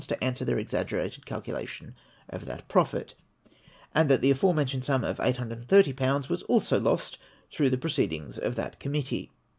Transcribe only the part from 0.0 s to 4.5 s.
to answer their exaggerated calculation of that profit? and that the